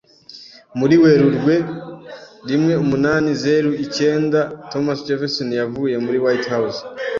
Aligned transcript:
Muri 0.79 0.95
Werurwe 1.03 1.55
rimweumunanizeruicyenda, 2.47 4.39
Thomas 4.71 4.99
Jefferson 5.07 5.49
yavuye 5.61 5.95
muri 6.05 6.17
White 6.25 6.47
House. 6.53 6.79